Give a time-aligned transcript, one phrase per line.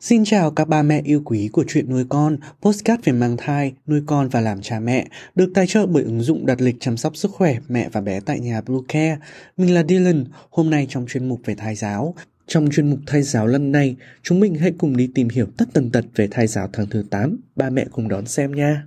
[0.00, 3.72] Xin chào các ba mẹ yêu quý của chuyện nuôi con, postcard về mang thai,
[3.86, 6.96] nuôi con và làm cha mẹ, được tài trợ bởi ứng dụng đặt lịch chăm
[6.96, 9.18] sóc sức khỏe mẹ và bé tại nhà Blue Care.
[9.56, 12.14] Mình là Dylan, hôm nay trong chuyên mục về thai giáo.
[12.46, 15.64] Trong chuyên mục thai giáo lần này, chúng mình hãy cùng đi tìm hiểu tất
[15.72, 17.40] tần tật về thai giáo tháng thứ 8.
[17.56, 18.86] Ba mẹ cùng đón xem nha.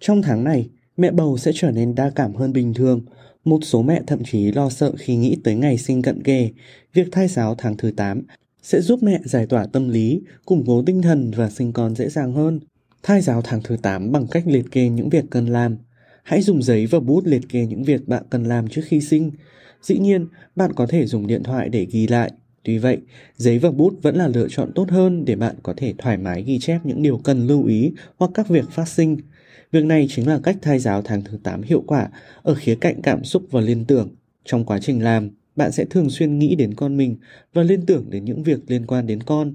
[0.00, 3.00] Trong tháng này, mẹ bầu sẽ trở nên đa cảm hơn bình thường.
[3.44, 6.50] Một số mẹ thậm chí lo sợ khi nghĩ tới ngày sinh cận kề.
[6.94, 8.22] Việc thai giáo tháng thứ 8
[8.62, 12.08] sẽ giúp mẹ giải tỏa tâm lý, củng cố tinh thần và sinh con dễ
[12.08, 12.60] dàng hơn.
[13.02, 15.76] Thai giáo tháng thứ 8 bằng cách liệt kê những việc cần làm.
[16.22, 19.30] Hãy dùng giấy và bút liệt kê những việc bạn cần làm trước khi sinh.
[19.82, 22.30] Dĩ nhiên, bạn có thể dùng điện thoại để ghi lại.
[22.62, 22.98] Tuy vậy,
[23.36, 26.42] giấy và bút vẫn là lựa chọn tốt hơn để bạn có thể thoải mái
[26.42, 29.16] ghi chép những điều cần lưu ý hoặc các việc phát sinh.
[29.72, 32.08] Việc này chính là cách thai giáo tháng thứ 8 hiệu quả
[32.42, 34.08] ở khía cạnh cảm xúc và liên tưởng.
[34.44, 37.16] Trong quá trình làm, bạn sẽ thường xuyên nghĩ đến con mình
[37.54, 39.54] và liên tưởng đến những việc liên quan đến con.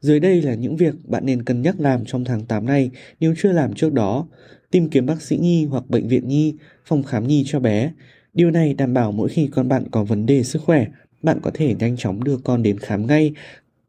[0.00, 3.34] Dưới đây là những việc bạn nên cân nhắc làm trong tháng 8 này nếu
[3.38, 4.26] chưa làm trước đó.
[4.70, 6.54] Tìm kiếm bác sĩ nhi hoặc bệnh viện nhi,
[6.84, 7.92] phòng khám nhi cho bé.
[8.34, 10.86] Điều này đảm bảo mỗi khi con bạn có vấn đề sức khỏe,
[11.22, 13.32] bạn có thể nhanh chóng đưa con đến khám ngay,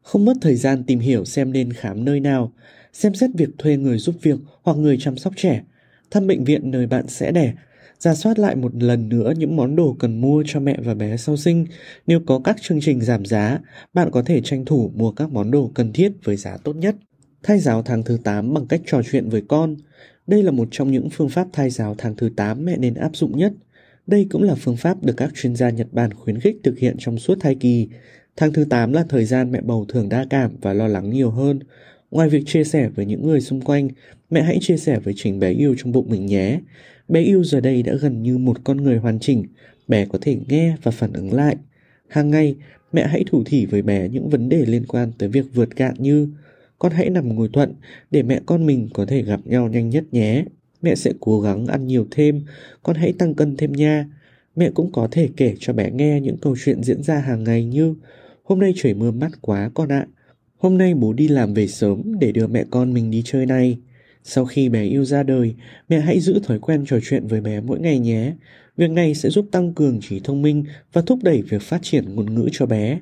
[0.06, 2.52] không mất thời gian tìm hiểu xem nên khám nơi nào
[2.92, 5.62] xem xét việc thuê người giúp việc hoặc người chăm sóc trẻ,
[6.10, 7.52] thăm bệnh viện nơi bạn sẽ đẻ,
[7.98, 11.16] ra soát lại một lần nữa những món đồ cần mua cho mẹ và bé
[11.16, 11.66] sau sinh.
[12.06, 13.58] Nếu có các chương trình giảm giá,
[13.94, 16.96] bạn có thể tranh thủ mua các món đồ cần thiết với giá tốt nhất.
[17.42, 19.76] Thai giáo tháng thứ 8 bằng cách trò chuyện với con.
[20.26, 23.16] Đây là một trong những phương pháp thai giáo tháng thứ 8 mẹ nên áp
[23.16, 23.52] dụng nhất.
[24.06, 26.96] Đây cũng là phương pháp được các chuyên gia Nhật Bản khuyến khích thực hiện
[26.98, 27.88] trong suốt thai kỳ.
[28.36, 31.30] Tháng thứ 8 là thời gian mẹ bầu thường đa cảm và lo lắng nhiều
[31.30, 31.60] hơn.
[32.10, 33.88] Ngoài việc chia sẻ với những người xung quanh,
[34.30, 36.60] mẹ hãy chia sẻ với chính bé yêu trong bụng mình nhé.
[37.08, 39.44] Bé yêu giờ đây đã gần như một con người hoàn chỉnh,
[39.88, 41.56] bé có thể nghe và phản ứng lại.
[42.08, 42.54] Hàng ngày,
[42.92, 45.94] mẹ hãy thủ thỉ với bé những vấn đề liên quan tới việc vượt cạn
[45.98, 46.28] như
[46.78, 47.74] con hãy nằm ngồi thuận
[48.10, 50.44] để mẹ con mình có thể gặp nhau nhanh nhất nhé.
[50.82, 52.42] Mẹ sẽ cố gắng ăn nhiều thêm,
[52.82, 54.06] con hãy tăng cân thêm nha.
[54.56, 57.64] Mẹ cũng có thể kể cho bé nghe những câu chuyện diễn ra hàng ngày
[57.64, 57.94] như
[58.46, 60.06] Hôm nay trời mưa mát quá con ạ.
[60.58, 63.78] Hôm nay bố đi làm về sớm để đưa mẹ con mình đi chơi này.
[64.24, 65.54] Sau khi bé yêu ra đời,
[65.88, 68.32] mẹ hãy giữ thói quen trò chuyện với bé mỗi ngày nhé.
[68.76, 72.14] Việc này sẽ giúp tăng cường trí thông minh và thúc đẩy việc phát triển
[72.14, 73.00] ngôn ngữ cho bé.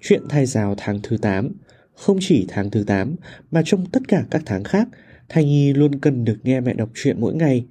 [0.00, 1.52] Chuyện thai giáo tháng thứ 8
[1.94, 3.16] Không chỉ tháng thứ 8
[3.50, 4.88] mà trong tất cả các tháng khác,
[5.28, 7.64] thai nhi luôn cần được nghe mẹ đọc truyện mỗi ngày.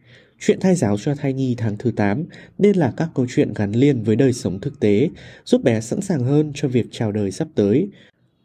[0.44, 2.26] Chuyện thai giáo cho thai nhi tháng thứ 8
[2.58, 5.10] nên là các câu chuyện gắn liền với đời sống thực tế,
[5.46, 7.88] giúp bé sẵn sàng hơn cho việc chào đời sắp tới,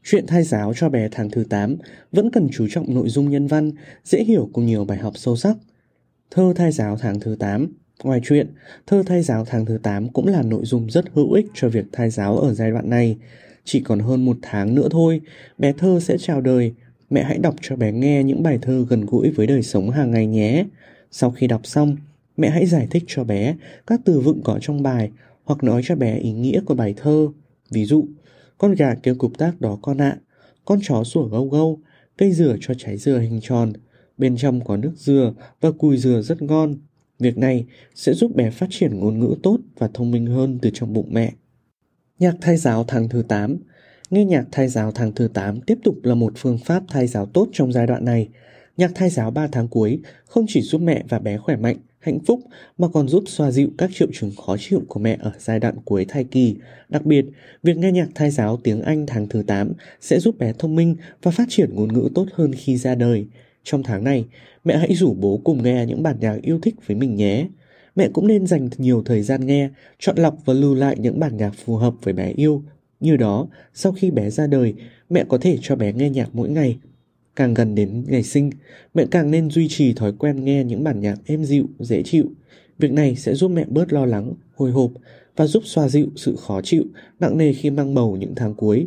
[0.09, 1.77] Chuyện thai giáo cho bé tháng thứ 8
[2.13, 3.71] vẫn cần chú trọng nội dung nhân văn,
[4.05, 5.57] dễ hiểu cùng nhiều bài học sâu sắc.
[6.31, 7.67] Thơ thai giáo tháng thứ 8
[8.05, 8.55] Ngoài chuyện,
[8.87, 11.85] thơ thai giáo tháng thứ 8 cũng là nội dung rất hữu ích cho việc
[11.93, 13.17] thai giáo ở giai đoạn này.
[13.65, 15.21] Chỉ còn hơn một tháng nữa thôi,
[15.59, 16.75] bé thơ sẽ chào đời.
[17.11, 20.11] Mẹ hãy đọc cho bé nghe những bài thơ gần gũi với đời sống hàng
[20.11, 20.65] ngày nhé.
[21.19, 21.97] Sau khi đọc xong,
[22.37, 23.57] mẹ hãy giải thích cho bé
[23.87, 25.11] các từ vựng có trong bài
[25.45, 27.29] hoặc nói cho bé ý nghĩa của bài thơ.
[27.71, 28.05] Ví dụ,
[28.59, 30.19] con gà kêu cục tác đó con ạ.
[30.65, 31.81] Con chó sủa gâu gâu.
[32.19, 33.73] Cây dừa cho trái dừa hình tròn.
[34.19, 36.77] Bên trong có nước dừa và cùi dừa rất ngon.
[37.19, 40.71] Việc này sẽ giúp bé phát triển ngôn ngữ tốt và thông minh hơn từ
[40.75, 41.33] trong bụng mẹ.
[42.19, 43.57] Nhạc thai giáo tháng thứ 8
[44.11, 47.27] Nghe nhạc thai giáo tháng thứ 8 tiếp tục là một phương pháp thai giáo
[47.27, 48.29] tốt trong giai đoạn này.
[48.77, 52.19] Nhạc thai giáo 3 tháng cuối không chỉ giúp mẹ và bé khỏe mạnh, hạnh
[52.27, 52.41] phúc
[52.79, 55.75] mà còn giúp xoa dịu các triệu chứng khó chịu của mẹ ở giai đoạn
[55.85, 56.57] cuối thai kỳ.
[56.89, 57.25] Đặc biệt,
[57.63, 60.97] việc nghe nhạc thai giáo tiếng Anh tháng thứ 8 sẽ giúp bé thông minh
[61.23, 63.27] và phát triển ngôn ngữ tốt hơn khi ra đời.
[63.65, 64.25] Trong tháng này,
[64.65, 67.47] mẹ hãy rủ bố cùng nghe những bản nhạc yêu thích với mình nhé.
[67.97, 69.69] Mẹ cũng nên dành nhiều thời gian nghe,
[69.99, 72.63] chọn lọc và lưu lại những bản nhạc phù hợp với bé yêu.
[73.01, 74.75] Như đó, sau khi bé ra đời,
[75.11, 76.79] mẹ có thể cho bé nghe nhạc mỗi ngày
[77.37, 78.51] Càng gần đến ngày sinh,
[78.95, 82.25] mẹ càng nên duy trì thói quen nghe những bản nhạc êm dịu, dễ chịu.
[82.79, 84.91] Việc này sẽ giúp mẹ bớt lo lắng, hồi hộp
[85.37, 86.85] và giúp xoa dịu sự khó chịu,
[87.21, 88.87] nặng nề khi mang bầu những tháng cuối.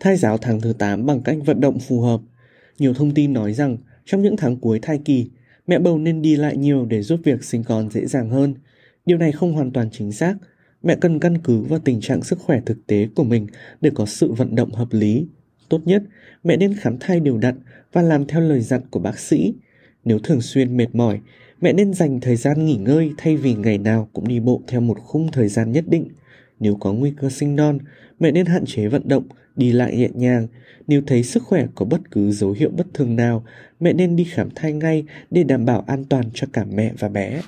[0.00, 2.20] Thai giáo tháng thứ 8 bằng cách vận động phù hợp.
[2.78, 5.26] Nhiều thông tin nói rằng trong những tháng cuối thai kỳ,
[5.66, 8.54] mẹ bầu nên đi lại nhiều để giúp việc sinh con dễ dàng hơn.
[9.06, 10.36] Điều này không hoàn toàn chính xác.
[10.82, 13.46] Mẹ cần căn cứ vào tình trạng sức khỏe thực tế của mình
[13.80, 15.26] để có sự vận động hợp lý.
[15.68, 16.02] Tốt nhất,
[16.44, 17.54] mẹ nên khám thai đều đặn
[17.92, 19.54] và làm theo lời dặn của bác sĩ.
[20.04, 21.20] Nếu thường xuyên mệt mỏi,
[21.60, 24.80] mẹ nên dành thời gian nghỉ ngơi thay vì ngày nào cũng đi bộ theo
[24.80, 26.08] một khung thời gian nhất định.
[26.60, 27.78] Nếu có nguy cơ sinh non,
[28.20, 29.24] mẹ nên hạn chế vận động,
[29.56, 30.46] đi lại nhẹ nhàng.
[30.86, 33.44] Nếu thấy sức khỏe có bất cứ dấu hiệu bất thường nào,
[33.80, 37.08] mẹ nên đi khám thai ngay để đảm bảo an toàn cho cả mẹ và
[37.08, 37.40] bé.